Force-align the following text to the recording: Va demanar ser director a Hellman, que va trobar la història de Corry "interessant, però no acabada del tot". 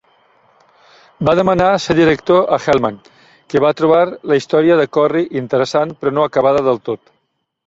Va 1.27 1.35
demanar 1.39 1.67
ser 1.83 1.95
director 1.99 2.41
a 2.57 2.59
Hellman, 2.67 2.97
que 3.55 3.61
va 3.67 3.73
trobar 3.83 4.01
la 4.33 4.39
història 4.41 4.79
de 4.81 4.87
Corry 4.99 5.23
"interessant, 5.45 5.95
però 6.03 6.15
no 6.21 6.27
acabada 6.31 6.67
del 6.71 6.83
tot". 6.91 7.07